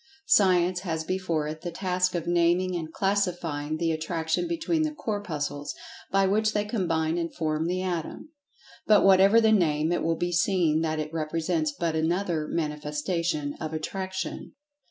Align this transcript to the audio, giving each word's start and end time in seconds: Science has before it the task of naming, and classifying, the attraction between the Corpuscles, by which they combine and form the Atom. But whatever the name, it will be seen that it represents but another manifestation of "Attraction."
Science 0.25 0.79
has 0.79 1.03
before 1.03 1.47
it 1.47 1.61
the 1.61 1.69
task 1.69 2.15
of 2.15 2.25
naming, 2.25 2.75
and 2.75 2.91
classifying, 2.91 3.77
the 3.77 3.91
attraction 3.91 4.47
between 4.47 4.81
the 4.81 4.91
Corpuscles, 4.95 5.75
by 6.09 6.25
which 6.25 6.53
they 6.53 6.65
combine 6.65 7.19
and 7.19 7.35
form 7.35 7.67
the 7.67 7.83
Atom. 7.83 8.29
But 8.87 9.03
whatever 9.05 9.39
the 9.39 9.51
name, 9.51 9.91
it 9.91 10.01
will 10.01 10.17
be 10.17 10.31
seen 10.31 10.81
that 10.81 10.97
it 10.97 11.13
represents 11.13 11.71
but 11.71 11.95
another 11.95 12.47
manifestation 12.47 13.53
of 13.61 13.73
"Attraction." 13.73 14.53